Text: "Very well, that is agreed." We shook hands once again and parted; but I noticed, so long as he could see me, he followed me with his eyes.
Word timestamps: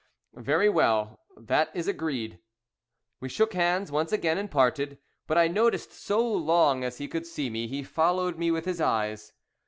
"Very 0.33 0.67
well, 0.67 1.19
that 1.37 1.69
is 1.75 1.87
agreed." 1.87 2.39
We 3.19 3.29
shook 3.29 3.53
hands 3.53 3.91
once 3.91 4.11
again 4.11 4.39
and 4.39 4.49
parted; 4.49 4.97
but 5.27 5.37
I 5.37 5.47
noticed, 5.47 5.93
so 5.93 6.27
long 6.27 6.83
as 6.83 6.97
he 6.97 7.07
could 7.07 7.27
see 7.27 7.51
me, 7.51 7.67
he 7.67 7.83
followed 7.83 8.39
me 8.39 8.49
with 8.49 8.65
his 8.65 8.81
eyes. 8.81 9.33